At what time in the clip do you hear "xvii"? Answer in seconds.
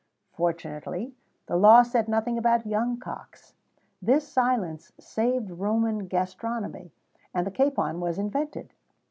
0.29-0.33